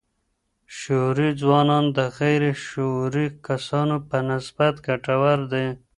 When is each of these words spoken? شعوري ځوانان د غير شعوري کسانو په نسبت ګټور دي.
شعوري 0.77 1.29
ځوانان 1.41 1.85
د 1.97 1.99
غير 2.17 2.43
شعوري 2.67 3.27
کسانو 3.47 3.95
په 4.09 4.17
نسبت 4.29 4.73
ګټور 4.87 5.39
دي. 5.51 5.67